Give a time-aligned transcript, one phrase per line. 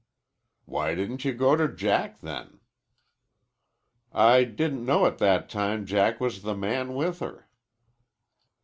[0.65, 2.59] "Why didn't you go to Jack, then?"'
[4.11, 7.47] "I didn't know at that time Jack was the man with her."